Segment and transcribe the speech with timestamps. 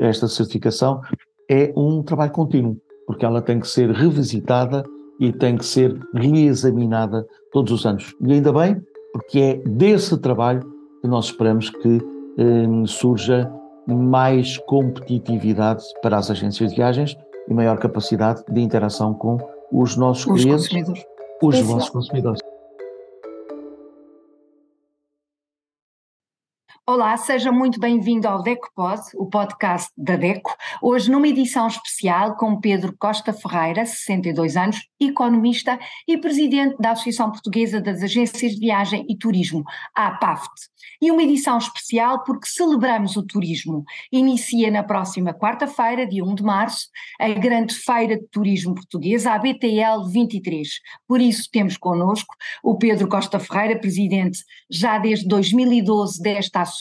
[0.00, 1.00] esta certificação
[1.50, 4.82] é um trabalho contínuo, porque ela tem que ser revisitada
[5.20, 8.14] e tem que ser reexaminada todos os anos.
[8.20, 8.80] E ainda bem,
[9.12, 10.62] porque é desse trabalho
[11.00, 11.98] que nós esperamos que
[12.38, 13.50] eh, surja
[13.86, 17.16] mais competitividade para as agências de viagens
[17.48, 19.38] e maior capacidade de interação com
[19.72, 21.06] os nossos os clientes, consumidores.
[21.42, 22.40] os nossos consumidores.
[26.90, 30.56] Olá, seja muito bem-vindo ao DecoPod, o podcast da DECO.
[30.80, 37.30] Hoje numa edição especial com Pedro Costa Ferreira, 62 anos, economista e presidente da Associação
[37.30, 40.50] Portuguesa das Agências de Viagem e Turismo, a APAFT.
[41.02, 43.84] E uma edição especial porque celebramos o turismo.
[44.10, 46.88] Inicia na próxima quarta-feira, dia 1 de março,
[47.20, 50.66] a grande Feira de Turismo Portuguesa, a BTL 23.
[51.06, 52.34] Por isso temos connosco
[52.64, 54.38] o Pedro Costa Ferreira, presidente
[54.70, 56.77] já desde 2012 desta associação,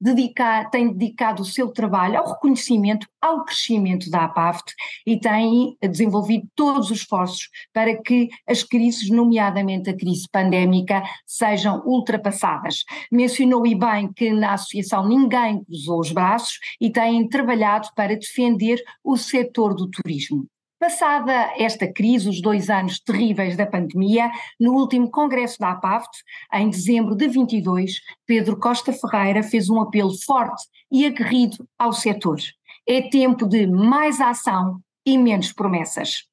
[0.00, 4.74] dedicar, tem dedicado o seu trabalho ao reconhecimento, ao crescimento da APAFT
[5.06, 11.82] e tem desenvolvido todos os esforços para que as crises, nomeadamente a crise pandémica, sejam
[11.84, 12.84] ultrapassadas.
[13.10, 18.82] Mencionou e bem que na associação ninguém cruzou os braços e têm trabalhado para defender
[19.02, 20.46] o setor do turismo.
[20.78, 26.22] Passada esta crise, os dois anos terríveis da pandemia, no último congresso da APAFT,
[26.54, 32.38] em dezembro de 22, Pedro Costa Ferreira fez um apelo forte e aguerrido ao setor.
[32.86, 36.28] É tempo de mais ação e menos promessas.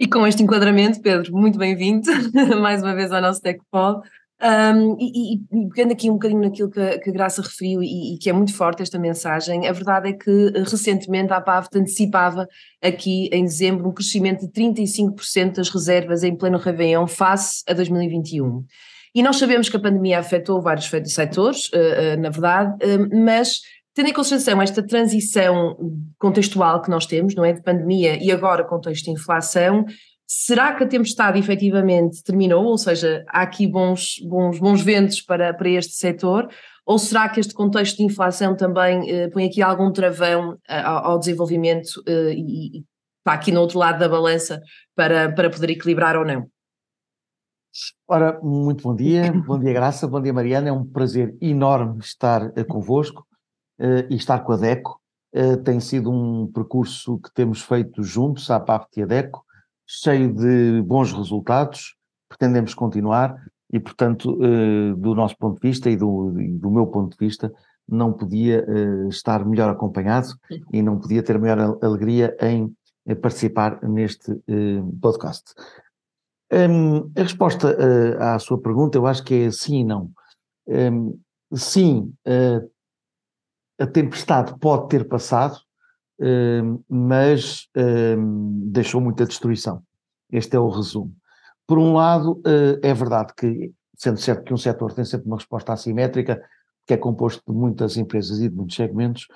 [0.00, 2.10] E com este enquadramento, Pedro, muito bem-vindo
[2.60, 4.02] mais uma vez ao nosso TechPod.
[4.42, 8.18] Um, e, e, pegando aqui um bocadinho naquilo que, que a Graça referiu e, e,
[8.18, 12.48] que é muito forte esta mensagem, a verdade é que recentemente a APAVT antecipava
[12.82, 18.64] aqui em dezembro um crescimento de 35% das reservas em pleno Réveillon face a 2021.
[19.14, 23.60] E nós sabemos que a pandemia afetou vários setores, uh, uh, na verdade, uh, mas
[23.94, 25.76] tendo em consideração esta transição
[26.18, 29.84] contextual que nós temos, não é, de pandemia e agora contexto de inflação,
[30.34, 32.64] Será que a tempestade efetivamente terminou?
[32.64, 36.48] Ou seja, há aqui bons, bons, bons ventos para, para este setor?
[36.86, 41.18] Ou será que este contexto de inflação também eh, põe aqui algum travão eh, ao,
[41.18, 42.78] desenvolvimento eh, e,
[43.18, 44.62] está aqui no outro lado da balança
[44.96, 46.48] para, para poder equilibrar ou não?
[48.08, 52.46] Ora, muito bom dia, bom dia Graça, bom dia Mariana, é um prazer enorme estar
[52.46, 53.26] uh, convosco
[53.78, 54.98] uh, e estar com a DECO.
[55.34, 59.44] Uh, tem sido um percurso que temos feito juntos, à PAFT e a DECO,
[60.00, 61.96] cheio de bons resultados,
[62.28, 63.36] pretendemos continuar
[63.70, 67.52] e, portanto, eh, do nosso ponto de vista e do, do meu ponto de vista,
[67.86, 70.28] não podia eh, estar melhor acompanhado
[70.72, 72.74] e não podia ter maior alegria em
[73.20, 75.52] participar neste eh, podcast.
[76.50, 77.74] A resposta
[78.20, 80.10] à sua pergunta eu acho que é sim e não.
[81.54, 82.12] Sim,
[83.80, 85.58] a tempestade pode ter passado,
[86.88, 87.68] mas
[88.66, 89.82] deixou muita destruição.
[90.30, 91.14] Este é o resumo.
[91.66, 95.36] Por um lado, uh, é verdade que, sendo certo que um setor tem sempre uma
[95.36, 96.42] resposta assimétrica,
[96.86, 99.26] que é composto de muitas empresas e de muitos segmentos,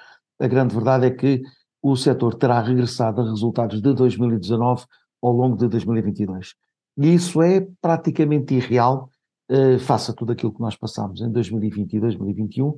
[0.41, 1.43] a grande verdade é que
[1.81, 4.85] o setor terá regressado a resultados de 2019
[5.23, 6.55] ao longo de 2022.
[6.99, 9.09] E isso é praticamente irreal
[9.51, 12.77] uh, face a tudo aquilo que nós passamos em 2020 e 2021,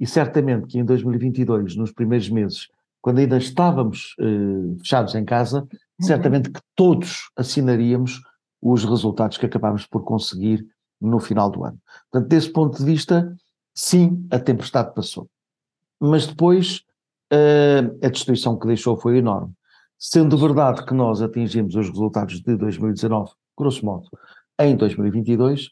[0.00, 2.68] e certamente que em 2022, nos primeiros meses,
[3.06, 5.64] quando ainda estávamos eh, fechados em casa,
[6.00, 8.20] certamente que todos assinaríamos
[8.60, 10.66] os resultados que acabámos por conseguir
[11.00, 11.78] no final do ano.
[12.10, 13.32] Portanto, desse ponto de vista,
[13.72, 15.28] sim, a tempestade passou.
[16.00, 16.80] Mas depois
[17.32, 19.52] uh, a destruição que deixou foi enorme.
[19.96, 24.08] Sendo verdade que nós atingimos os resultados de 2019, grosso modo,
[24.58, 25.70] em 2022,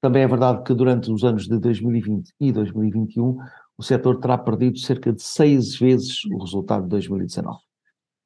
[0.00, 3.38] também é verdade que durante os anos de 2020 e 2021
[3.78, 7.58] o setor terá perdido cerca de seis vezes o resultado de 2019.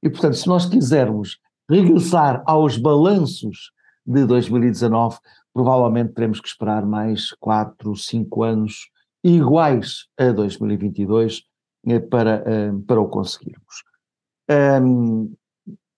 [0.02, 1.38] E, portanto, se nós quisermos
[1.68, 3.72] regressar aos balanços
[4.06, 5.18] de 2019,
[5.52, 8.88] provavelmente teremos que esperar mais quatro, cinco anos
[9.22, 11.42] iguais a 2022
[11.86, 13.84] eh, para, eh, para o conseguirmos.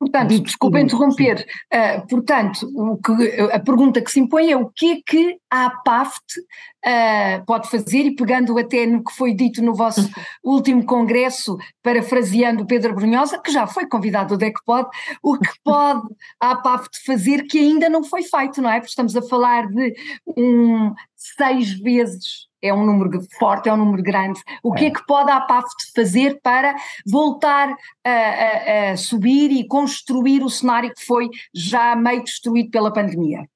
[0.02, 4.94] Portanto, desculpa interromper, uh, portanto, o que, a pergunta que se impõe é o que
[4.94, 9.72] é que a APAFT uh, pode fazer, e pegando até no que foi dito no
[9.76, 10.10] vosso
[10.42, 14.88] último congresso, parafraseando Pedro Brunhosa, que já foi convidado do DECPOD,
[15.22, 16.02] o que pode
[16.40, 18.80] a APAFT fazer que ainda não foi feito, não é?
[18.80, 19.94] Porque estamos a falar de
[20.36, 20.92] um
[21.36, 24.40] seis vezes é um número forte, é um número grande.
[24.62, 26.74] O que é, é que pode a APAFT fazer para
[27.04, 27.74] voltar
[28.04, 33.46] a, a, a, subir e construir o cenário que foi já meio destruído pela pandemia?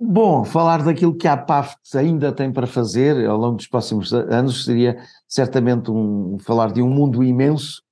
[0.00, 4.64] Bom, falar daquilo que a PAFT ainda tem para fazer ao longo dos próximos anos
[4.64, 4.96] seria
[5.26, 7.82] certamente um, falar de um mundo imenso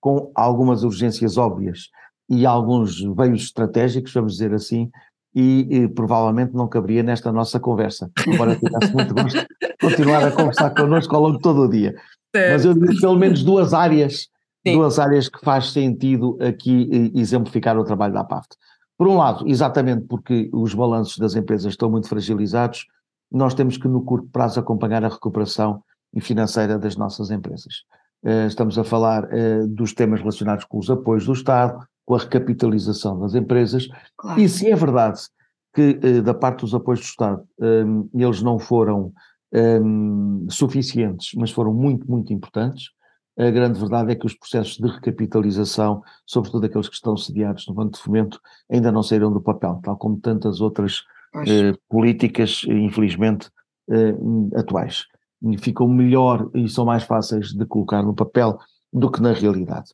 [0.00, 1.88] com algumas urgências óbvias
[2.28, 4.90] e alguns veios estratégicos, vamos dizer assim,
[5.34, 10.30] e, e, provavelmente não caberia nesta nossa conversa, embora tivesse muito gosto de continuar a
[10.30, 11.94] conversar connosco ao longo de todo o dia.
[12.34, 14.28] Mas eu diria pelo menos duas áreas,
[14.66, 14.74] Sim.
[14.74, 18.56] duas áreas que faz sentido aqui exemplificar o trabalho da PAFT.
[18.96, 22.86] Por um lado, exatamente porque os balanços das empresas estão muito fragilizados,
[23.30, 25.82] nós temos que no curto prazo acompanhar a recuperação
[26.20, 27.84] financeira das nossas empresas.
[28.24, 32.18] Eh, estamos a falar eh, dos temas relacionados com os apoios do Estado, com a
[32.18, 34.40] recapitalização das empresas, claro.
[34.40, 35.20] e se é verdade
[35.74, 37.42] que eh, da parte dos apoios do Estado
[38.14, 39.12] eles não foram
[40.48, 42.86] suficientes, mas foram muito, muito importantes,
[43.38, 47.74] a grande verdade é que os processos de recapitalização, sobretudo aqueles que estão sediados no
[47.74, 48.40] Banco de Fomento,
[48.70, 51.02] ainda não saíram do papel, tal como tantas outras
[51.46, 53.50] eh, políticas, infelizmente,
[53.90, 54.14] eh,
[54.54, 55.06] atuais.
[55.58, 58.58] Ficam melhor e são mais fáceis de colocar no papel
[58.92, 59.90] do que na realidade.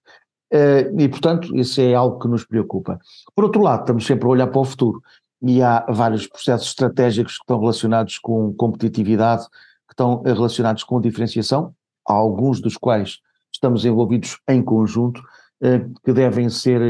[0.50, 2.98] Eh, e, portanto, isso é algo que nos preocupa.
[3.34, 5.02] Por outro lado, estamos sempre a olhar para o futuro
[5.42, 9.46] e há vários processos estratégicos que estão relacionados com competitividade,
[9.86, 11.72] que estão relacionados com diferenciação,
[12.04, 13.18] alguns dos quais
[13.52, 15.22] estamos envolvidos em conjunto,
[15.60, 16.82] eh, que devem ser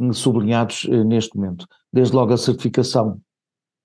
[0.00, 1.66] eh, sublinhados eh, neste momento.
[1.92, 3.20] Desde logo a certificação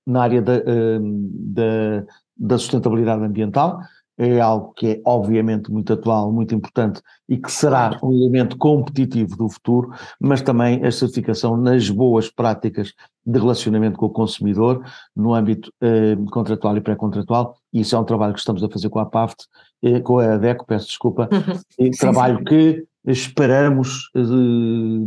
[0.06, 2.06] na área da, da,
[2.38, 3.81] da sustentabilidade ambiental,
[4.18, 9.38] é algo que é obviamente muito atual, muito importante e que será um elemento competitivo
[9.38, 12.94] do futuro, mas também a certificação nas boas práticas
[13.25, 14.84] de relacionamento com o consumidor
[15.16, 18.90] no âmbito eh, contratual e pré-contratual, e isso é um trabalho que estamos a fazer
[18.90, 19.46] com a PAFT,
[19.84, 21.92] eh, com a DECO, peço desculpa, uhum.
[21.92, 22.44] trabalho sim.
[22.46, 24.22] que esperamos eh,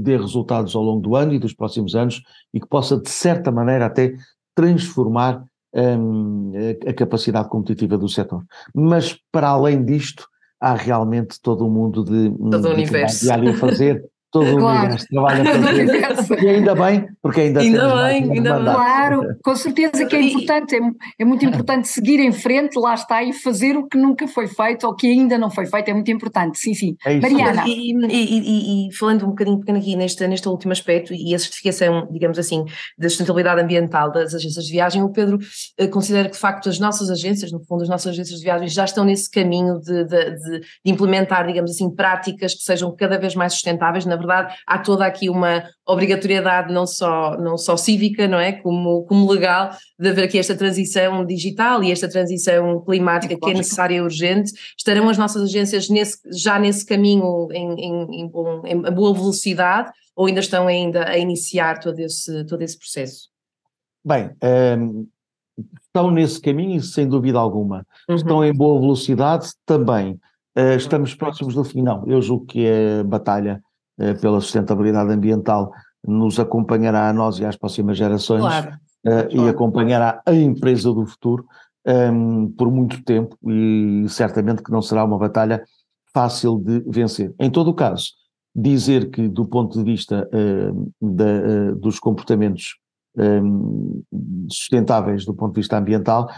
[0.01, 2.23] dê resultados ao longo do ano e dos próximos anos
[2.53, 4.15] e que possa, de certa maneira, até
[4.55, 5.43] transformar
[5.75, 6.53] um,
[6.87, 8.45] a, a capacidade competitiva do setor.
[8.75, 10.27] Mas, para além disto,
[10.61, 13.25] há realmente todo um mundo de, todo de, o universo.
[13.25, 14.63] de, de fazer todo claro.
[14.63, 18.65] o universo trabalha para E ainda bem, porque ainda, ainda bem, ainda bem.
[18.65, 20.81] Claro, com certeza que é importante, é,
[21.19, 24.87] é, muito importante seguir em frente, lá está, e fazer o que nunca foi feito
[24.87, 26.97] ou que ainda não foi feito, é muito importante, sim, sim.
[27.05, 27.65] É Mariana.
[27.67, 31.39] E, e, e, e, falando um bocadinho pequeno aqui neste, neste último aspecto e a
[31.39, 32.65] certificação, digamos assim,
[32.97, 35.39] da sustentabilidade ambiental das agências de viagem, o Pedro
[35.77, 38.69] eh, considera que de facto as nossas agências, no fundo as nossas agências de viagem
[38.69, 43.19] já estão nesse caminho de, de, de, de implementar, digamos assim, práticas que sejam cada
[43.19, 48.29] vez mais sustentáveis, na verdade, há toda aqui uma obrigatoriedade não só, não só cívica,
[48.29, 53.37] não é, como, como legal, de haver aqui esta transição digital e esta transição climática
[53.37, 54.53] que é necessária e urgente.
[54.79, 58.31] Estarão as nossas agências nesse, já nesse caminho em, em, em,
[58.67, 63.29] em boa velocidade ou ainda estão ainda a iniciar todo esse, todo esse processo?
[64.05, 65.07] Bem, um, ehm,
[65.83, 67.87] estão nesse caminho, sem dúvida alguma.
[68.09, 68.17] Uhum.
[68.17, 70.19] Estão em boa velocidade também.
[70.57, 72.05] Uh, estamos próximos do fim, não.
[72.07, 73.63] Eu julgo que a batalha
[74.21, 75.73] pela sustentabilidade ambiental
[76.07, 78.71] nos acompanhará a nós e às próximas gerações claro.
[79.07, 81.45] uh, e acompanhará a empresa do futuro
[81.87, 85.63] um, ehm, por muito tempo e certamente que não será uma batalha
[86.13, 87.35] fácil de vencer.
[87.39, 88.13] Em todo o caso,
[88.55, 90.29] dizer que do ponto de vista
[91.01, 92.77] da, dos comportamentos
[93.17, 94.03] um,
[94.51, 96.29] sustentáveis do ponto de vista ambiental,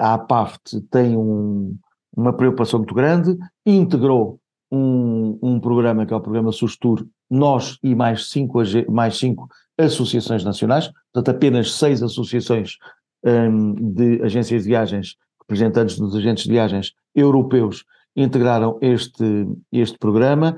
[0.00, 1.76] a APAFT tem um,
[2.16, 3.36] uma preocupação muito grande,
[3.66, 4.40] integrou
[4.74, 8.60] um, um programa que é o programa Sustur, nós e mais cinco,
[8.90, 9.48] mais cinco
[9.78, 12.76] associações nacionais, portanto apenas seis associações
[13.24, 17.84] um, de agências de viagens, representantes dos agentes de viagens europeus
[18.16, 20.56] integraram este, este programa.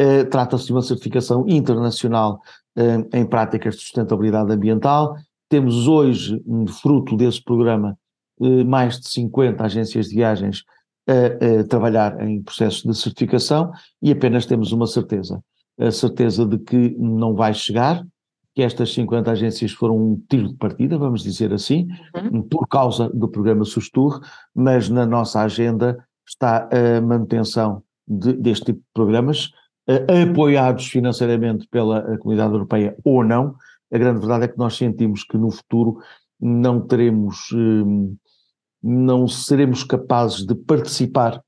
[0.00, 2.40] Uh, Trata-se de uma certificação internacional
[2.76, 5.16] uh, em práticas de sustentabilidade ambiental.
[5.48, 6.42] Temos hoje,
[6.80, 7.96] fruto desse programa,
[8.40, 10.64] uh, mais de 50 agências de viagens
[11.06, 15.42] a, trabalhar em processos de certificação e apenas temos uma certeza,
[15.78, 18.04] a certeza de que não vai chegar,
[18.54, 22.42] que estas 50 agências foram um tiro de partida, vamos dizer assim, uhum.
[22.42, 24.20] por causa do programa Sustur,
[24.54, 29.46] mas na nossa agenda está a manutenção de, deste tipo de programas,
[29.88, 33.54] uh, apoiados financeiramente pela Comunidade Europeia ou não.
[33.92, 35.98] A grande verdade é que nós sentimos que no futuro
[36.40, 38.16] não teremos uh,
[38.82, 41.40] não seremos capazes de participar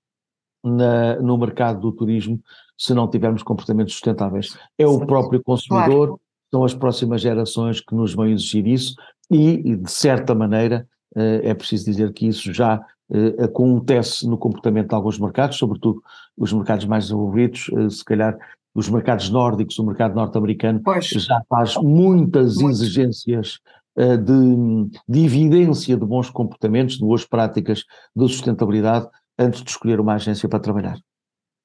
[0.62, 2.40] na, no mercado do turismo
[2.76, 4.56] se não tivermos comportamentos sustentáveis.
[4.78, 6.20] É o próprio consumidor, claro.
[6.52, 8.94] são as próximas gerações que nos vão exigir isso
[9.30, 10.86] e, de certa maneira,
[11.16, 12.80] eh, é preciso dizer que isso já
[13.12, 16.02] eh, acontece no comportamento de alguns mercados, sobretudo
[16.36, 18.36] os mercados mais desenvolvidos, eh, se calhar
[18.74, 23.60] os mercados nórdicos, o mercado norte-americano já faz muitas exigências
[23.96, 27.84] de, de evidência de bons comportamentos, de boas práticas
[28.14, 29.08] de sustentabilidade
[29.38, 30.96] antes de escolher uma agência para trabalhar.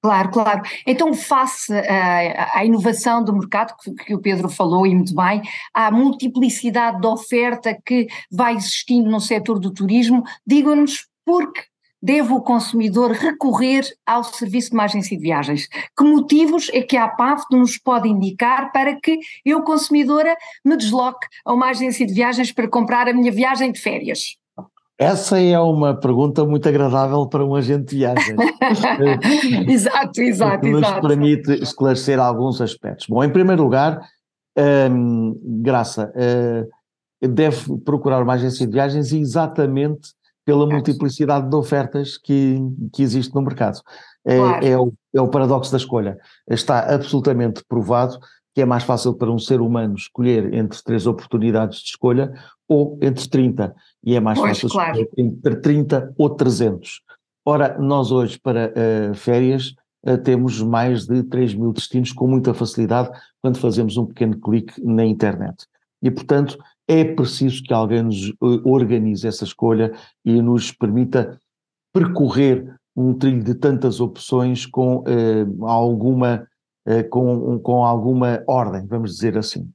[0.02, 0.62] Claro, claro.
[0.88, 5.42] Então, face à, inovação do mercado, que, que, o Pedro falou e muito bem,
[5.74, 11.69] à multiplicidade de oferta que vai existindo no setor do turismo, digam-nos por que
[12.02, 15.68] deve o consumidor recorrer ao serviço de uma agência de viagens?
[15.98, 21.28] Que motivos é que a APAF nos pode indicar para que eu, consumidora, me desloque
[21.46, 24.38] a uma agência de viagens para comprar a minha viagem de férias?
[25.00, 28.36] Essa é uma pergunta muito agradável para um agente de viagens.
[29.70, 31.08] exato, exato, nos exato.
[31.08, 33.08] permite esclarecer alguns aspectos.
[33.08, 34.02] Bom, em primeiro lugar,
[34.92, 40.10] hum, Graça, uh, deve procurar uma agência de viagens exatamente
[40.50, 42.58] pela multiplicidade de ofertas que,
[42.92, 43.80] que existe no mercado.
[44.26, 44.66] É, claro.
[44.66, 46.18] é, o, é o paradoxo da escolha.
[46.50, 48.18] Está absolutamente provado
[48.56, 52.34] que é mais fácil para um ser humano escolher entre três oportunidades de escolha
[52.68, 55.00] ou entre 30, e é mais pois, fácil claro.
[55.00, 57.02] escolher entre 30 ou 300.
[57.46, 62.56] Ora, nós hoje para uh, férias uh, temos mais de 3 mil destinos com muita
[62.56, 65.68] facilidade quando fazemos um pequeno clique na internet.
[66.02, 66.58] E, portanto,
[66.90, 69.94] é preciso que alguém nos uh, organize essa escolha
[70.26, 71.40] e nos permita
[71.94, 75.04] percorrer um trilho de tantas opções com
[75.62, 76.46] alguma
[76.90, 79.72] eh, com, com alguma ordem, vamos dizer assim.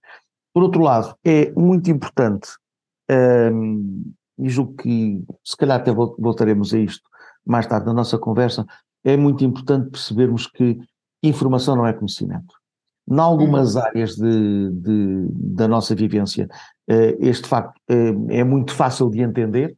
[0.53, 2.49] Por outro lado, é muito importante,
[3.09, 4.03] ehm,
[4.37, 7.09] e julgo que se calhar até voltaremos a isto
[7.47, 8.67] mais tarde na nossa conversa,
[9.05, 10.77] é muito importante percebermos que
[11.23, 12.55] informação não é conhecimento.
[13.09, 13.83] Em algumas uhum.
[13.83, 16.49] áreas de, de, da nossa vivência,
[16.91, 19.77] uh, este facto uh, é muito fácil de entender.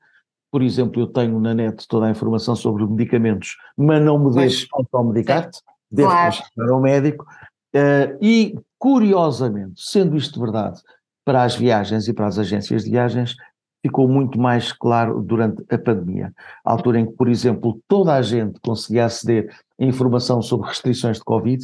[0.50, 4.66] Por exemplo, eu tenho na net toda a informação sobre medicamentos, mas não me deixo
[4.72, 6.36] automedicar-te deve claro.
[6.36, 7.26] consultar ao médico.
[7.74, 10.80] Uh, e, curiosamente, sendo isto verdade
[11.24, 13.34] para as viagens e para as agências de viagens,
[13.82, 16.32] ficou muito mais claro durante a pandemia.
[16.64, 21.18] A altura em que, por exemplo, toda a gente conseguia aceder a informação sobre restrições
[21.18, 21.62] de Covid,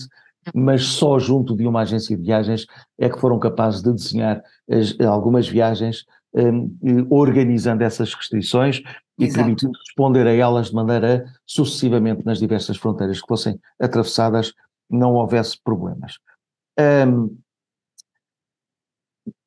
[0.55, 2.67] mas só junto de uma agência de viagens
[2.99, 6.77] é que foram capazes de desenhar as, algumas viagens um,
[7.11, 8.83] organizando essas restrições
[9.19, 9.39] e Exato.
[9.39, 14.53] permitindo responder a elas de maneira sucessivamente nas diversas fronteiras que fossem atravessadas,
[14.91, 16.15] não houvesse problemas.
[17.07, 17.37] Um,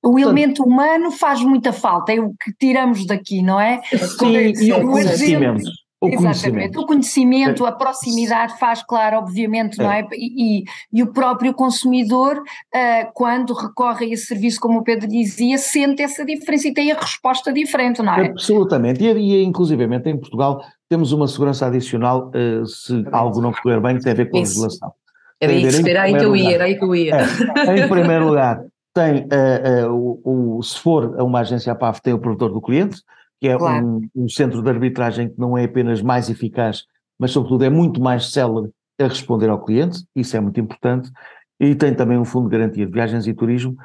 [0.04, 3.82] o elemento humano faz muita falta, é o que tiramos daqui, não é?
[3.84, 5.64] Sim, e o conhecimento.
[6.06, 6.80] O Exatamente, conhecimento.
[6.80, 10.02] o conhecimento, a proximidade faz claro, obviamente, não é?
[10.02, 10.08] é?
[10.14, 15.58] E, e, o próprio consumidor, uh, quando recorre a esse serviço, como o Pedro dizia,
[15.58, 18.28] sente essa diferença e tem a resposta diferente, não é?
[18.28, 23.80] Absolutamente, e, e inclusivamente em Portugal temos uma segurança adicional uh, se algo não correr
[23.80, 24.94] bem que tem a ver com a legislação.
[25.42, 27.16] Era, isso, era aí que eu ia, era aí que eu ia.
[27.16, 32.14] É, em primeiro lugar, tem, uh, o, o, se for a uma agência APAF, tem
[32.14, 33.02] o provedor do cliente,
[33.46, 33.86] que é claro.
[33.86, 36.84] um, um, centro de arbitragem que não é apenas mais eficaz,
[37.20, 41.12] mas sobretudo é muito mais célere a responder ao cliente, isso é muito importante,
[41.60, 43.76] e tem também um fundo de garantia de viagens e turismo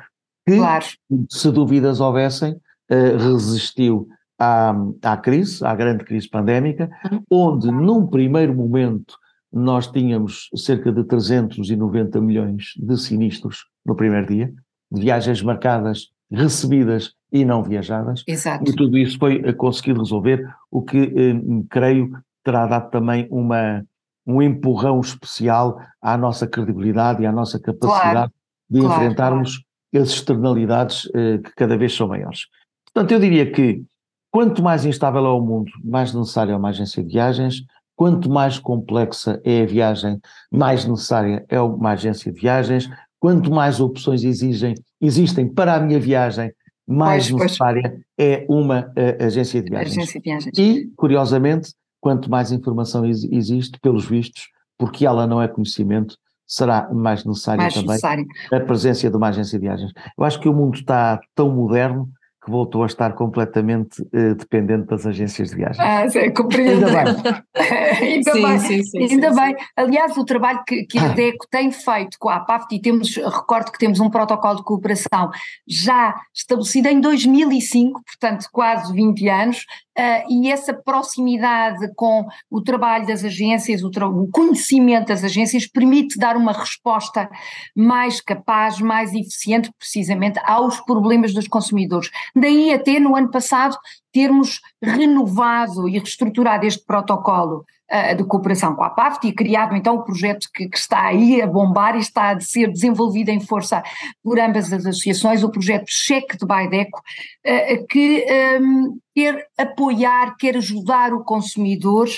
[0.47, 0.87] que, claro.
[1.29, 7.23] se dúvidas houvessem, uh, resistiu à, à crise, à grande crise pandémica, uhum.
[7.31, 9.19] onde num primeiro momento
[9.53, 14.55] nós tínhamos cerca de 390 milhões de sinistros no primeiro dia,
[14.91, 18.25] de viagens marcadas, recebidas e não viajadas.
[18.27, 18.71] Exato.
[18.71, 22.13] E tudo isso foi eh, conseguido resolver, o que eh, creio
[22.45, 23.85] terá dado também uma,
[24.27, 28.33] um empurrão especial à nossa credibilidade e à nossa capacidade claro.
[28.69, 29.59] de claro, enfrentarmos
[29.93, 30.05] claro.
[30.05, 32.47] as externalidades eh, que cada vez são maiores.
[32.93, 33.83] Portanto, eu diria que
[34.31, 37.63] quanto mais instável é o mundo, mais necessária é uma agência de viagens,
[37.95, 40.19] quanto mais complexa é a viagem,
[40.51, 46.01] mais necessária é uma agência de viagens, quanto mais opções exigem, existem para a minha
[46.01, 46.51] viagem,
[46.91, 48.03] mais pois, necessária pois.
[48.19, 49.97] é uma uh, agência, de viagens.
[49.97, 50.59] agência de viagens.
[50.59, 56.17] E, curiosamente, quanto mais informação existe, pelos vistos, porque ela não é conhecimento,
[56.47, 58.27] será mais necessária mais também necessário.
[58.53, 59.93] a presença de uma agência de viagens.
[60.19, 62.09] Eu acho que o mundo está tão moderno
[62.43, 65.79] que voltou a estar completamente uh, dependente das agências de viagens.
[65.79, 66.87] Ah, sim, compreendo.
[66.87, 67.45] Ainda bem.
[68.01, 68.59] ainda sim, bem.
[68.59, 69.57] Sim, sim, ainda bem.
[69.77, 71.09] Aliás, o trabalho que, que a ah.
[71.09, 75.31] DECO tem feito com a APAFT, e temos, recordo que temos um protocolo de cooperação
[75.69, 79.65] já estabelecido em 2005, portanto quase 20 anos,
[80.01, 86.19] Uh, e essa proximidade com o trabalho das agências, o, o, conhecimento das agências, permite
[86.19, 87.29] dar uma resposta
[87.77, 92.11] mais capaz, mais eficiente, precisamente, aos problemas dos consumidores.
[92.35, 93.77] Daí até no ano passado
[94.13, 99.97] termos renovado e reestruturado este protocolo uh, de cooperação com a PAFT e criado então
[99.97, 103.83] o projeto que, que, está aí a bombar e está a ser desenvolvido em força
[104.23, 108.25] por ambas as associações, o projeto Cheque de Baideco, uh, que
[108.61, 112.09] um, quer apoiar, quer ajudar o consumidor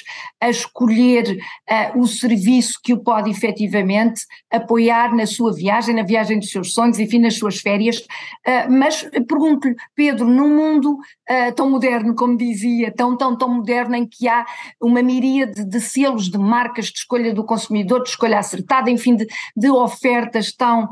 [0.41, 1.39] a escolher
[1.97, 6.73] uh, o serviço que o pode efetivamente apoiar na sua viagem, na viagem dos seus
[6.73, 8.07] sonhos, enfim, nas suas férias.
[8.69, 10.99] Mas pergunto-lhe, Pedro, num mundo
[11.57, 14.47] tão moderno, como dizia, tão, tão, tão moderno, em que há
[14.81, 19.27] uma miríade de selos, de marcas de escolha do consumidor, de escolha acertada, enfim, de,
[19.57, 20.89] de ofertas tão,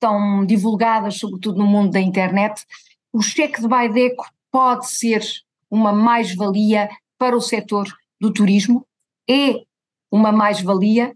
[0.00, 2.64] tão divulgadas, sobretudo no mundo da internet,
[3.12, 5.22] o cheque de Baideco pode ser
[5.70, 7.86] uma mais-valia para o setor
[8.20, 8.84] do turismo?
[9.30, 9.54] É
[10.10, 11.14] uma mais-valia?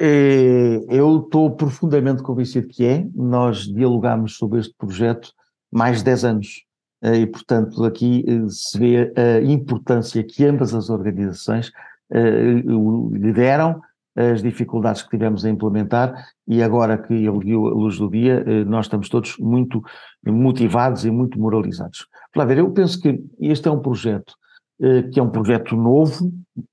[0.00, 3.06] É, eu estou profundamente convencido que é.
[3.14, 5.32] Nós dialogamos sobre este projeto
[5.70, 6.67] mais de 10 anos
[7.02, 11.70] e, portanto, aqui é, se vê a importância que ambas as organizações
[12.10, 13.80] lhe deram,
[14.16, 18.42] as dificuldades que tivemos a implementar e agora que ele viu a luz do dia,
[18.64, 19.80] nós estamos todos muito
[20.26, 22.06] motivados e muito moralizados.
[22.32, 24.34] Flávia, eu penso que este é um projeto
[24.80, 26.32] eh, que é um projeto novo,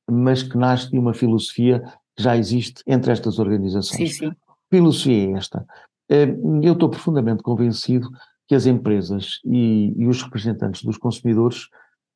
[0.10, 1.82] mas que nasce de uma filosofia
[2.16, 4.18] que já existe entre estas organizações.
[4.18, 4.36] Sim, sim.
[4.70, 5.66] Filosofia é esta.
[6.10, 8.08] Eh, eu estou profundamente convencido
[8.48, 11.68] que as empresas e, e os representantes dos consumidores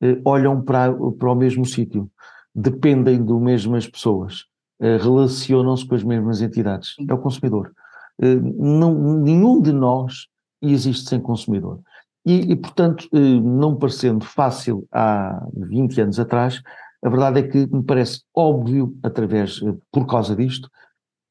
[0.02, 2.10] eh, olham para, para o mesmo sítio,
[2.54, 4.44] dependem do mesmas pessoas,
[4.80, 6.96] relacionam-se com as mesmas entidades.
[7.06, 7.70] É o consumidor.
[8.18, 10.26] Não, nenhum de nós
[10.62, 11.80] existe sem consumidor.
[12.24, 16.62] E, e, portanto, eh, não parecendo fácil há 20 anos atrás,
[17.02, 20.70] a verdade é que me parece óbvio, através, eh, por causa disto,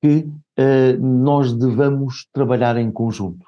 [0.01, 0.19] que
[0.57, 3.45] uh, nós devamos trabalhar em conjunto.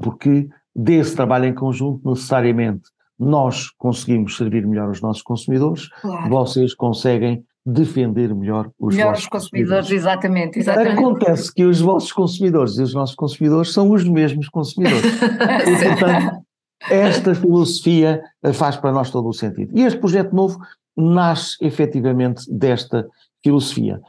[0.00, 2.84] Porque desse trabalho em conjunto, necessariamente,
[3.18, 6.28] nós conseguimos servir melhor os nossos consumidores, claro.
[6.28, 9.80] vocês conseguem defender melhor os melhor vossos os consumidores.
[9.80, 9.90] consumidores.
[9.90, 10.98] Exatamente, exatamente.
[10.98, 15.02] Acontece que os vossos consumidores e os nossos consumidores são os mesmos consumidores.
[15.66, 16.46] e, portanto,
[16.88, 19.76] esta filosofia eh, faz para nós todo o sentido.
[19.76, 20.58] E este projeto novo
[20.96, 23.06] nasce efetivamente desta
[23.42, 24.00] filosofia.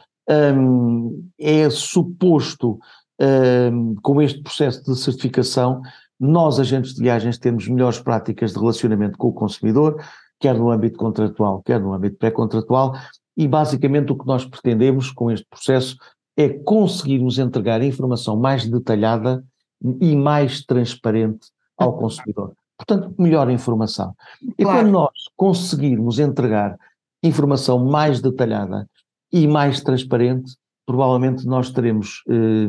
[1.40, 2.78] É suposto,
[4.02, 5.82] com este processo de certificação,
[6.20, 10.02] nós, agentes de viagens, temos melhores práticas de relacionamento com o consumidor,
[10.40, 12.96] quer no âmbito contratual, quer no âmbito pré-contratual,
[13.36, 15.96] e basicamente o que nós pretendemos com este processo
[16.36, 19.44] é conseguirmos entregar informação mais detalhada
[20.02, 22.54] e mais transparente ao consumidor.
[22.78, 24.16] Portanto, melhor informação.
[24.58, 26.78] E quando nós conseguirmos entregar
[27.24, 28.88] informação mais detalhada
[29.32, 32.68] e mais transparente, provavelmente nós teremos eh,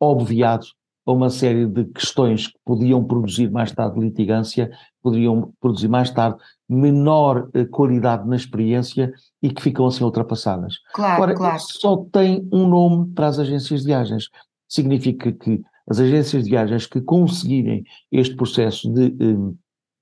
[0.00, 0.66] obviado
[1.06, 4.70] a uma série de questões que podiam produzir mais tarde litigância,
[5.02, 10.74] poderiam produzir mais tarde menor eh, qualidade na experiência e que ficam assim ultrapassadas.
[10.94, 11.58] Claro, Ora, claro.
[11.58, 14.28] só tem um nome para as agências de viagens.
[14.68, 19.56] Significa que as agências de viagens que conseguirem este processo de um,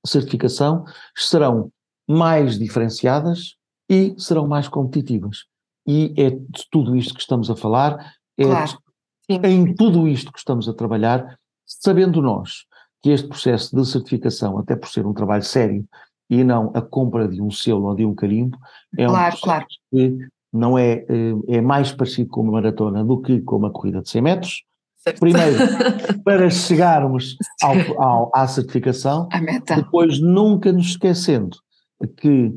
[0.04, 0.84] certificação
[1.16, 1.70] serão
[2.06, 3.56] mais diferenciadas
[3.88, 5.44] e serão mais competitivas.
[5.86, 8.78] E é de tudo isto que estamos a falar, é claro.
[9.28, 12.64] Em tudo isto que estamos a trabalhar, sabendo nós
[13.02, 15.84] que este processo de certificação, até por ser um trabalho sério
[16.30, 18.58] e não a compra de um selo ou de um carimbo,
[18.96, 19.66] é claro, um processo claro.
[19.90, 20.18] que
[20.52, 24.08] não é, eh, é mais parecido com uma maratona do que com uma corrida de
[24.08, 24.62] 100 metros,
[24.98, 25.20] Certo.
[25.20, 25.56] Primeiro,
[26.24, 29.28] para chegarmos ao, ao, à certificação,
[29.76, 31.56] depois nunca nos esquecendo
[32.16, 32.52] que,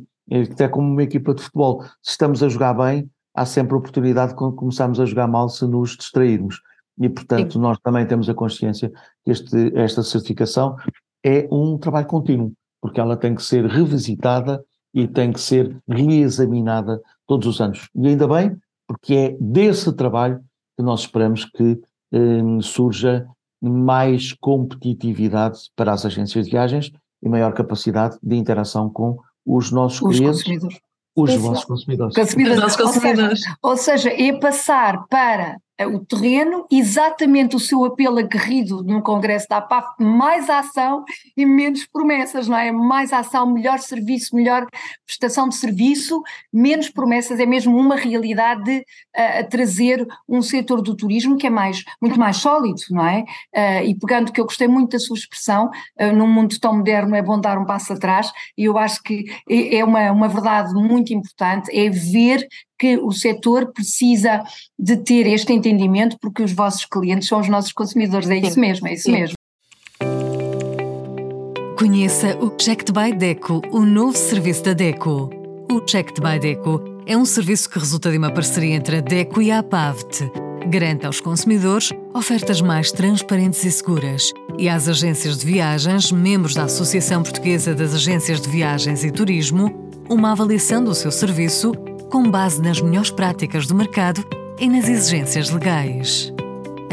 [0.51, 4.37] até como uma equipa de futebol, se estamos a jogar bem, há sempre oportunidade de
[4.37, 6.61] começarmos a jogar mal se nos distrairmos.
[6.99, 7.59] E, portanto, Sim.
[7.59, 8.91] nós também temos a consciência
[9.23, 10.75] que este, esta certificação
[11.23, 14.63] é um trabalho contínuo, porque ela tem que ser revisitada
[14.93, 17.89] e tem que ser reexaminada todos os anos.
[17.95, 20.41] E ainda bem, porque é desse trabalho
[20.77, 21.79] que nós esperamos que
[22.11, 23.25] um, surja
[23.61, 26.91] mais competitividade para as agências de viagens
[27.23, 30.81] e maior capacidade de interação com os nossos os clientes.
[31.15, 32.15] Os vossos consumidores.
[32.15, 32.63] consumidores.
[32.63, 33.39] Os consumidores.
[33.61, 39.01] Ou seja, ou seja, é passar para o terreno, exatamente o seu apelo aguerrido no
[39.01, 41.03] Congresso da APAF, mais ação
[41.35, 42.71] e menos promessas, não é?
[42.71, 44.67] Mais ação, melhor serviço, melhor
[45.05, 50.95] prestação de serviço, menos promessas, é mesmo uma realidade de uh, trazer um setor do
[50.95, 53.23] turismo que é mais, muito mais sólido, não é?
[53.55, 57.15] Uh, e pegando que eu gostei muito da sua expressão, uh, num mundo tão moderno
[57.15, 60.73] é bom dar um passo atrás, e eu acho que é, é uma, uma verdade
[60.73, 62.47] muito importante, é ver
[62.81, 64.41] que o setor precisa
[64.77, 68.87] de ter este entendimento porque os vossos clientes são os nossos consumidores, é isso mesmo,
[68.87, 69.11] é isso Sim.
[69.11, 69.35] mesmo.
[71.77, 75.29] Conheça o Checked by Deco, o novo serviço da Deco.
[75.71, 79.43] O Checked by Deco é um serviço que resulta de uma parceria entre a Deco
[79.43, 80.31] e a APAVT.
[80.67, 86.63] Garante aos consumidores ofertas mais transparentes e seguras e às agências de viagens, membros da
[86.63, 91.73] Associação Portuguesa das Agências de Viagens e Turismo, uma avaliação do seu serviço
[92.11, 94.23] com base nas melhores práticas do mercado
[94.59, 96.31] e nas exigências legais.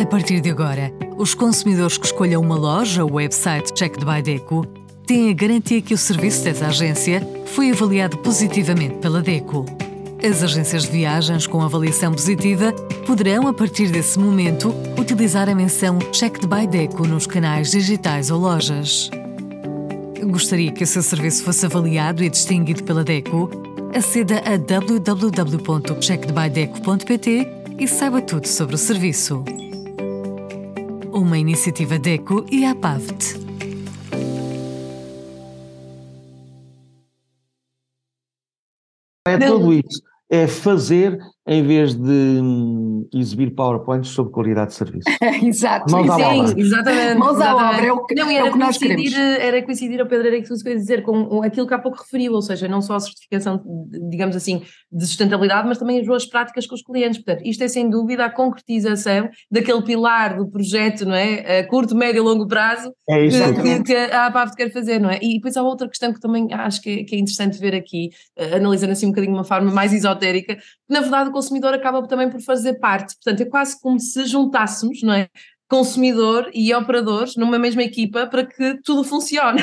[0.01, 4.65] A partir de agora, os consumidores que escolham uma loja ou website Checked by Deco
[5.05, 9.67] têm a garantia que o serviço dessa agência foi avaliado positivamente pela Deco.
[10.25, 12.73] As agências de viagens com avaliação positiva
[13.05, 18.39] poderão, a partir desse momento, utilizar a menção Checked by Deco nos canais digitais ou
[18.39, 19.11] lojas.
[20.23, 23.68] Gostaria que o seu serviço fosse avaliado e distinguido pela DECO?
[23.95, 27.47] Aceda a www.checkedbydeco.pt
[27.79, 29.43] e saiba tudo sobre o serviço.
[31.11, 33.39] Uma iniciativa DECO e a PAVT.
[39.27, 40.03] É tudo isso.
[40.29, 41.19] É fazer
[41.49, 42.03] em vez de
[42.43, 45.09] hum, exibir PowerPoints sobre qualidade de serviço.
[45.43, 46.61] Exato, Mãos à sim, obra.
[46.61, 47.19] exatamente.
[47.19, 49.45] Mãos à obra, é o que, Não, e é era, o que nós coincidir, queremos.
[49.45, 52.69] era coincidir, ao Pedro, era que dizer, com aquilo que há pouco referiu, ou seja,
[52.69, 53.63] não só a certificação,
[54.11, 57.19] digamos assim, de sustentabilidade, mas também as boas práticas com os clientes.
[57.23, 61.61] Portanto, isto é sem dúvida a concretização daquele pilar do projeto, não é?
[61.61, 63.39] A curto, médio e longo prazo É isso.
[63.55, 65.19] que, que, que a APAV quer fazer, não é?
[65.23, 68.11] E depois há outra questão que também acho que é, que é interessante ver aqui,
[68.37, 71.73] eh, analisando assim um bocadinho de uma forma mais esotérica, que na verdade o consumidor
[71.75, 75.29] acaba também por fazer parte, portanto é quase como se juntássemos, não é?
[75.71, 79.61] Consumidor e operadores numa mesma equipa para que tudo funcione.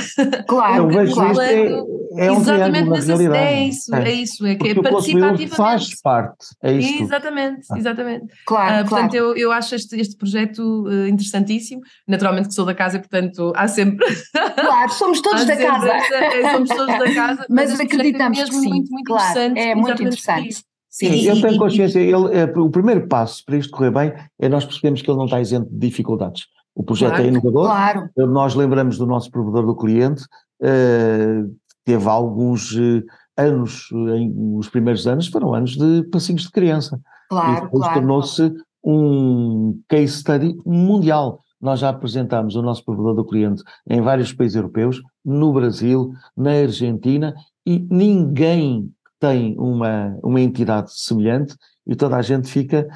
[0.47, 1.31] Claro, Eu vejo claro.
[1.31, 3.37] isto é, é um Exatamente nesse- realidade.
[3.43, 5.47] é isso, é, isso, é que é participativamente.
[5.55, 7.03] faz parte, é isso.
[7.03, 7.77] Exatamente, Ah.
[7.79, 8.25] exatamente.
[8.45, 8.87] claro, claro.
[8.87, 11.81] portanto, eu, eu acho este, este projeto eh, interessantíssimo.
[12.07, 14.05] Naturalmente que sou da casa, e, portanto, há sempre.
[14.31, 15.87] Claro, somos todos da casa.
[15.91, 17.45] essa- é, somos todos da casa.
[17.49, 19.59] Mas projeto é acreditamos que mesmo sim, Muito, muito claro, interessante.
[19.59, 20.57] é muito interessante.
[20.97, 24.13] Sim, e- eu tenho e- consciência, ele, é, o primeiro passo para isto correr bem
[24.39, 26.45] é nós percebemos que ele não está isento de dificuldades.
[26.73, 27.25] O projeto Claro.
[27.25, 30.23] é inovador, Claro, nós lembramos do nosso provedor do cliente,
[30.61, 31.43] eh,
[31.83, 33.03] teve alguns eh,
[33.37, 36.97] anos, eh, em, os primeiros anos foram anos de passinhos de criança.
[37.25, 37.99] e claro, depois claro.
[37.99, 38.53] tornou-se
[38.83, 41.41] um case study mundial.
[41.59, 46.51] Nós já apresentámos o nosso provedor do cliente em vários países europeus, no Brasil, na
[46.51, 47.33] Argentina,
[47.65, 51.55] e ninguém tem uma, uma entidade semelhante
[51.87, 52.87] e toda a gente fica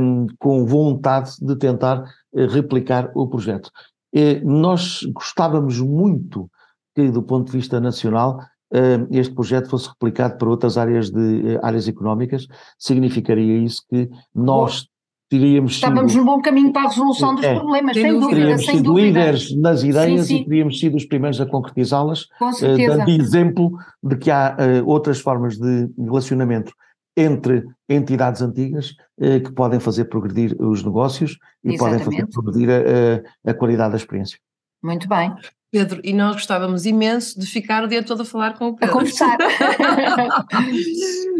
[0.00, 3.70] hum, com vontade de tentar eh, replicar o projeto.
[4.14, 6.50] Eh, nós gostávamos muito
[6.94, 8.38] que, do ponto de vista nacional,
[8.72, 12.46] eh, este projeto fosse replicado para outras áreas, de, eh, áreas económicas,
[12.78, 14.88] significaria isso que nós
[15.28, 17.54] teríamos Estávamos sido, no bom caminho para a resolução dos É.
[17.54, 18.30] problemas, Sem dúvida.
[18.40, 19.06] teríamos sem sido dúvida.
[19.06, 20.36] líderes nas ideias sim.
[20.36, 22.96] e teríamos sido os primeiros a concretizá-las, Com eh, certeza.
[22.98, 23.70] dando exemplo
[24.02, 26.72] de que há eh, outras formas de relacionamento
[27.18, 32.32] entre entidades antigas eh, que podem fazer progredir os negócios e podem fazer Exatamente.
[32.32, 34.38] progredir a, a- a qualidade da experiência.
[34.84, 35.32] Muito bem.
[35.70, 38.76] Pedro, e nós gostávamos imenso de ficar o dia todo a falar com o A
[38.76, 38.94] Pedro.
[38.94, 39.36] conversar.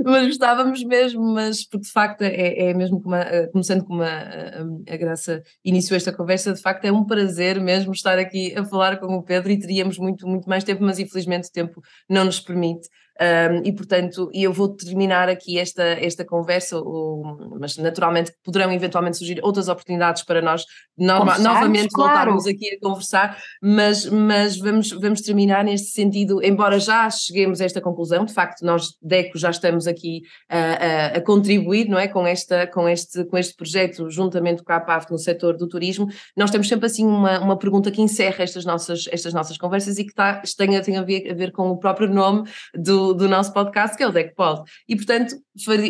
[0.05, 4.07] mas gostávamos mesmo, mas porque de facto é, é mesmo como a- começando como a,
[4.09, 8.65] a, a Graça iniciou esta conversa, de facto é um prazer mesmo estar aqui a
[8.65, 12.25] falar com o Pedro e teríamos muito, muito mais tempo, mas infelizmente o tempo não
[12.25, 12.89] nos permite.
[13.20, 19.16] Um, e portanto, eu vou terminar aqui esta, esta conversa, ou- mas naturalmente poderão eventualmente
[19.16, 20.64] surgir outras oportunidades para nós
[20.98, 22.11] norma- novamente claro.
[22.12, 27.64] voltarmos aqui a conversar, mas, mas vamos, vamos terminar neste sentido, embora já cheguemos a
[27.64, 32.09] esta conclusão, de facto nós, DECO, já estamos aqui a, a- a contribuir, não é,
[32.09, 36.07] com, esta, com, este, com este projeto, juntamente com a APAF no setor do turismo,
[36.37, 40.05] nós temos sempre assim uma, uma pergunta que encerra estas nossas, estas nossas conversas e
[40.05, 43.53] que está, tem, tem a, ver, a ver com o próprio nome do, do nosso
[43.53, 44.62] podcast, que é o DEC Pod.
[44.88, 45.35] E, portanto,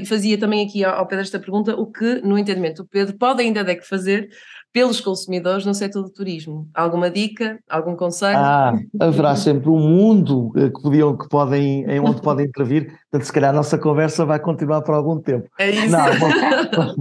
[0.07, 3.61] fazia também aqui ao Pedro esta pergunta, o que, no entendimento do Pedro, pode ainda
[3.61, 4.29] a DEC fazer
[4.72, 6.68] pelos consumidores no setor do turismo?
[6.74, 7.59] Alguma dica?
[7.68, 8.37] Algum conselho?
[8.38, 13.24] Ah, haverá sempre um mundo eh, que, podiam, que podem, em onde podem intervir, portanto
[13.26, 15.48] se calhar a nossa conversa vai continuar por algum tempo.
[15.59, 15.88] é isso?
[15.90, 16.05] Não,
[16.76, 16.94] vou-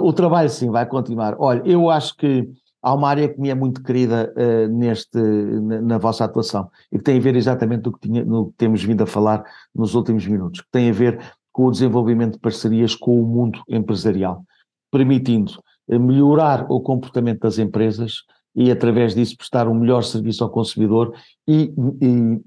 [0.00, 1.36] vou- o trabalho sim vai continuar.
[1.38, 2.48] Olha, eu acho que
[2.82, 6.98] há uma área que me é muito querida eh, neste, na, na vossa atuação e
[6.98, 9.94] que tem a ver exatamente do que, tinha- no que temos vindo a falar nos
[9.94, 11.18] últimos minutos, que tem a ver
[11.52, 14.44] com o desenvolvimento de parcerias com o mundo empresarial,
[14.90, 15.52] permitindo
[15.90, 18.22] eh, melhorar o comportamento das empresas
[18.54, 21.14] e através disso prestar um melhor serviço ao consumidor
[21.46, 22.42] e, e,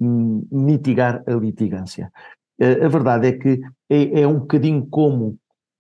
[0.52, 2.12] mitigar a litigância.
[2.60, 5.38] Eh, A verdade é que é, é um bocadinho como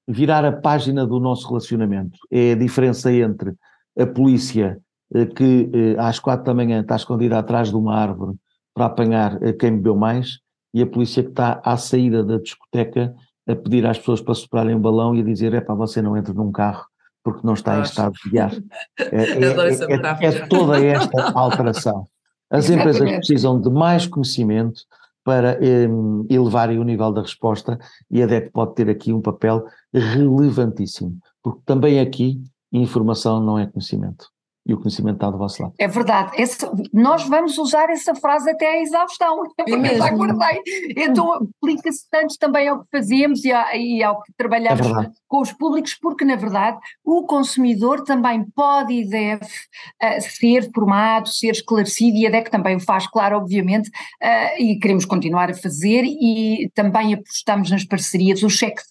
[0.07, 2.17] virar a página do nosso relacionamento.
[2.29, 3.53] É a diferença entre
[3.97, 4.79] a polícia
[5.35, 8.35] que às quatro da manhã está escondida atrás de uma árvore
[8.73, 10.39] para apanhar quem bebeu mais,
[10.73, 13.13] e a polícia que está à saída da discoteca
[13.47, 16.17] a pedir às pessoas para soprarem um balão e a dizer: é para você não
[16.17, 16.85] entra num carro
[17.23, 18.51] porque não está em estado de guiar.
[18.99, 19.39] É, é,
[20.21, 22.07] é, é, toda esta alteração.
[22.51, 24.81] As empresas precisam de mais conhecimento
[25.23, 25.57] para
[25.89, 27.79] um, elevarem o nível da resposta
[28.11, 32.43] e a DEC pode ter aqui um papel relevantíssimo, porque também aqui
[32.81, 34.33] informação não é conhecimento
[34.65, 35.73] e o conhecimento está do vosso lado.
[35.77, 36.41] É verdade.
[36.41, 39.43] Esse, nós vamos usar essa frase até à exaustão.
[39.59, 40.03] É mesmo.
[40.03, 40.61] Acordei.
[40.95, 45.41] Então aplica-se tanto também ao que fazemos e, ao, e ao que trabalhamos é com
[45.41, 51.51] os públicos, porque na verdade o consumidor também pode e deve uh, ser formado, ser
[51.51, 56.03] esclarecido e a DEC também o faz, claro, obviamente, uh, e queremos continuar a fazer
[56.05, 58.43] e também apostamos nas parcerias.
[58.43, 58.81] O cheque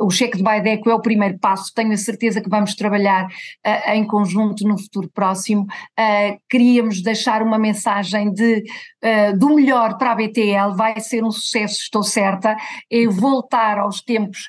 [0.00, 3.90] o cheque de Baideco é o primeiro passo, tenho a certeza que vamos trabalhar uh,
[3.90, 5.62] em conjunto no futuro próximo.
[5.62, 8.64] Uh, queríamos deixar uma mensagem de
[9.04, 12.56] uh, do melhor para a BTL, vai ser um sucesso, estou certa,
[12.90, 14.48] é voltar aos tempos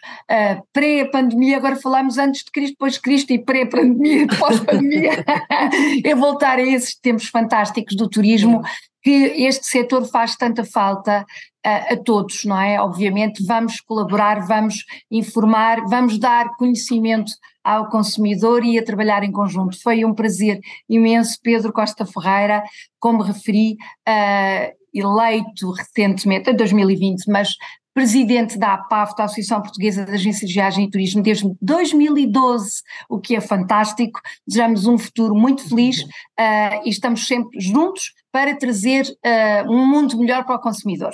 [0.73, 5.25] pré-pandemia, agora falamos antes de Cristo, depois de Cristo e pré-pandemia, pós-pandemia,
[6.03, 8.61] é voltar a esses tempos fantásticos do turismo
[9.03, 11.25] que este setor faz tanta falta
[11.65, 12.79] a, a, todos, não é?
[12.79, 17.31] Obviamente, vamos colaborar, vamos informar, vamos dar conhecimento
[17.63, 19.81] ao consumidor e a trabalhar em conjunto.
[19.81, 22.63] Foi um prazer imenso, Pedro Costa Ferreira,
[22.99, 27.55] como referi, uh, eleito recentemente, em 2020, mas
[27.93, 33.19] presidente da APAF, da Associação Portuguesa de Agências de Viagem e Turismo, desde 2012, o
[33.19, 34.19] que é fantástico.
[34.47, 40.17] Desejamos um futuro muito feliz uh, e estamos sempre juntos para trazer uh, um mundo
[40.17, 41.11] melhor para o consumidor.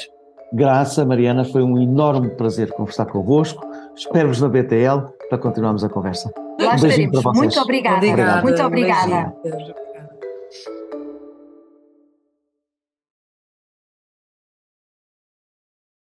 [0.53, 3.65] Graça, Mariana, foi um enorme prazer conversar convosco.
[3.97, 6.31] Espero-vos na BTL para continuarmos a conversa.
[6.59, 7.23] Lá um estaremos.
[7.33, 7.97] Muito obrigada.
[7.97, 8.43] Obrigado.
[8.43, 9.33] Muito obrigada.